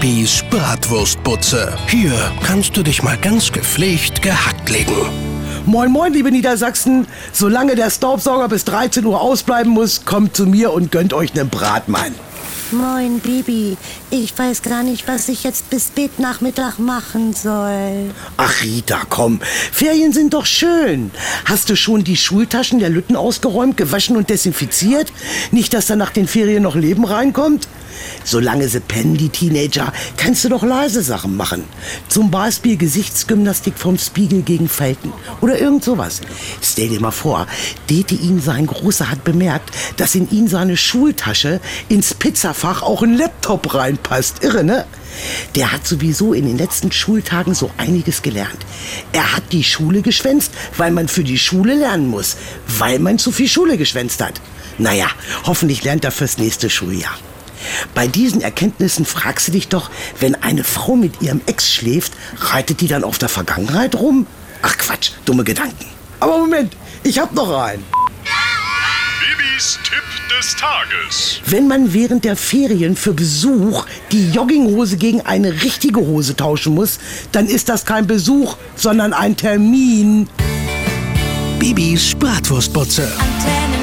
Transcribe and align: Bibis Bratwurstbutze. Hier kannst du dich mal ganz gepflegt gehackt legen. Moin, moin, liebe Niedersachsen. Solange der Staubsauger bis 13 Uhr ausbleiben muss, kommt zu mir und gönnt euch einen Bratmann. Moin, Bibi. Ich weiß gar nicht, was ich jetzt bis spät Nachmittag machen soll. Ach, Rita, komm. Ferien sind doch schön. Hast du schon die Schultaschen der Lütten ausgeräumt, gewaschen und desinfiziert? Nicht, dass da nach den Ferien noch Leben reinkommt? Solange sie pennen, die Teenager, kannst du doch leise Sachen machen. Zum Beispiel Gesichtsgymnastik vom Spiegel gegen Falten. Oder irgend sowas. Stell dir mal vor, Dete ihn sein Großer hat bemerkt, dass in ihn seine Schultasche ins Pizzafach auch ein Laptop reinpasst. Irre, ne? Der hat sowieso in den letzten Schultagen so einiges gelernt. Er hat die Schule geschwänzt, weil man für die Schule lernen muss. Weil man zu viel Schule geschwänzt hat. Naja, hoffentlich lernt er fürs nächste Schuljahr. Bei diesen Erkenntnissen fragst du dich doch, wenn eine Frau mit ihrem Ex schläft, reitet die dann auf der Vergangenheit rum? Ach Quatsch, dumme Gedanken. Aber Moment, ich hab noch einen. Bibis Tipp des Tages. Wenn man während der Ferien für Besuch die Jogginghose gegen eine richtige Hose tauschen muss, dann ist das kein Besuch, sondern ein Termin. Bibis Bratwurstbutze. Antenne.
Bibis 0.00 0.42
Bratwurstbutze. 0.48 1.76
Hier 1.86 2.12
kannst 2.42 2.74
du 2.74 2.82
dich 2.82 3.02
mal 3.02 3.18
ganz 3.18 3.52
gepflegt 3.52 4.22
gehackt 4.22 4.70
legen. 4.70 4.94
Moin, 5.66 5.92
moin, 5.92 6.14
liebe 6.14 6.30
Niedersachsen. 6.30 7.06
Solange 7.32 7.74
der 7.74 7.90
Staubsauger 7.90 8.48
bis 8.48 8.64
13 8.64 9.04
Uhr 9.04 9.20
ausbleiben 9.20 9.70
muss, 9.70 10.06
kommt 10.06 10.34
zu 10.34 10.46
mir 10.46 10.72
und 10.72 10.90
gönnt 10.90 11.12
euch 11.12 11.38
einen 11.38 11.50
Bratmann. 11.50 12.14
Moin, 12.72 13.18
Bibi. 13.18 13.76
Ich 14.10 14.38
weiß 14.38 14.62
gar 14.62 14.82
nicht, 14.84 15.06
was 15.06 15.28
ich 15.28 15.44
jetzt 15.44 15.68
bis 15.68 15.88
spät 15.88 16.18
Nachmittag 16.18 16.78
machen 16.78 17.34
soll. 17.34 18.10
Ach, 18.38 18.62
Rita, 18.62 19.02
komm. 19.10 19.40
Ferien 19.70 20.14
sind 20.14 20.32
doch 20.32 20.46
schön. 20.46 21.10
Hast 21.44 21.68
du 21.68 21.76
schon 21.76 22.04
die 22.04 22.16
Schultaschen 22.16 22.78
der 22.78 22.88
Lütten 22.88 23.16
ausgeräumt, 23.16 23.76
gewaschen 23.76 24.16
und 24.16 24.30
desinfiziert? 24.30 25.12
Nicht, 25.50 25.74
dass 25.74 25.88
da 25.88 25.96
nach 25.96 26.10
den 26.10 26.26
Ferien 26.26 26.62
noch 26.62 26.74
Leben 26.74 27.04
reinkommt? 27.04 27.68
Solange 28.24 28.68
sie 28.68 28.80
pennen, 28.80 29.16
die 29.16 29.28
Teenager, 29.28 29.92
kannst 30.16 30.44
du 30.44 30.48
doch 30.48 30.62
leise 30.62 31.02
Sachen 31.02 31.36
machen. 31.36 31.64
Zum 32.08 32.30
Beispiel 32.30 32.76
Gesichtsgymnastik 32.76 33.78
vom 33.78 33.98
Spiegel 33.98 34.42
gegen 34.42 34.68
Falten. 34.68 35.12
Oder 35.40 35.58
irgend 35.58 35.84
sowas. 35.84 36.20
Stell 36.62 36.88
dir 36.88 37.00
mal 37.00 37.10
vor, 37.10 37.46
Dete 37.88 38.14
ihn 38.14 38.40
sein 38.40 38.66
Großer 38.66 39.10
hat 39.10 39.24
bemerkt, 39.24 39.70
dass 39.96 40.14
in 40.14 40.30
ihn 40.30 40.48
seine 40.48 40.76
Schultasche 40.76 41.60
ins 41.88 42.14
Pizzafach 42.14 42.82
auch 42.82 43.02
ein 43.02 43.16
Laptop 43.16 43.74
reinpasst. 43.74 44.42
Irre, 44.42 44.64
ne? 44.64 44.86
Der 45.54 45.72
hat 45.72 45.86
sowieso 45.86 46.32
in 46.32 46.46
den 46.46 46.58
letzten 46.58 46.92
Schultagen 46.92 47.54
so 47.54 47.70
einiges 47.76 48.22
gelernt. 48.22 48.58
Er 49.12 49.34
hat 49.34 49.52
die 49.52 49.64
Schule 49.64 50.02
geschwänzt, 50.02 50.52
weil 50.76 50.90
man 50.90 51.08
für 51.08 51.24
die 51.24 51.38
Schule 51.38 51.74
lernen 51.74 52.08
muss. 52.08 52.36
Weil 52.78 52.98
man 52.98 53.18
zu 53.18 53.32
viel 53.32 53.48
Schule 53.48 53.76
geschwänzt 53.76 54.22
hat. 54.22 54.40
Naja, 54.78 55.08
hoffentlich 55.44 55.84
lernt 55.84 56.04
er 56.04 56.10
fürs 56.10 56.38
nächste 56.38 56.70
Schuljahr. 56.70 57.16
Bei 57.94 58.06
diesen 58.06 58.40
Erkenntnissen 58.40 59.04
fragst 59.04 59.48
du 59.48 59.52
dich 59.52 59.68
doch, 59.68 59.90
wenn 60.18 60.34
eine 60.34 60.64
Frau 60.64 60.96
mit 60.96 61.22
ihrem 61.22 61.40
Ex 61.46 61.72
schläft, 61.72 62.12
reitet 62.38 62.80
die 62.80 62.88
dann 62.88 63.04
auf 63.04 63.18
der 63.18 63.28
Vergangenheit 63.28 63.94
rum? 63.94 64.26
Ach 64.62 64.76
Quatsch, 64.76 65.12
dumme 65.24 65.44
Gedanken. 65.44 65.86
Aber 66.20 66.38
Moment, 66.38 66.76
ich 67.02 67.18
hab 67.18 67.32
noch 67.32 67.50
einen. 67.50 67.84
Bibis 69.20 69.78
Tipp 69.84 70.02
des 70.38 70.56
Tages. 70.56 71.40
Wenn 71.46 71.66
man 71.66 71.92
während 71.92 72.24
der 72.24 72.36
Ferien 72.36 72.96
für 72.96 73.12
Besuch 73.12 73.86
die 74.12 74.30
Jogginghose 74.30 74.96
gegen 74.96 75.22
eine 75.22 75.62
richtige 75.62 76.00
Hose 76.00 76.36
tauschen 76.36 76.74
muss, 76.74 76.98
dann 77.32 77.46
ist 77.46 77.68
das 77.68 77.84
kein 77.84 78.06
Besuch, 78.06 78.56
sondern 78.76 79.12
ein 79.12 79.36
Termin. 79.36 80.28
Bibis 81.58 82.14
Bratwurstbutze. 82.14 83.10
Antenne. 83.18 83.79